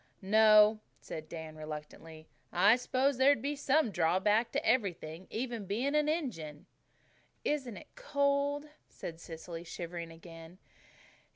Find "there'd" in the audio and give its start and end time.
3.19-3.39